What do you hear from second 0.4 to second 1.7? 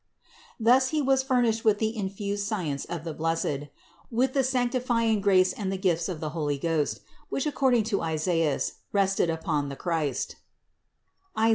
Thus He was furnished